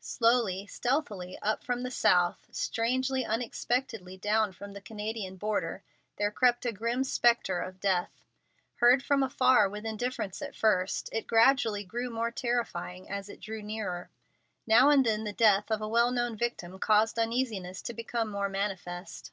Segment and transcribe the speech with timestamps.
[0.00, 5.82] Slowly, stealthily, up from the south; strangely, unexpectedly, down from the Canadian border,
[6.18, 8.26] there crept a grim spectre of death.
[8.74, 13.40] Heard of from afar with indifference at first, it gradually grew more terrifying as it
[13.40, 14.10] drew nearer.
[14.66, 18.50] Now and then the death of a well known victim caused uneasiness to become more
[18.50, 19.32] manifest.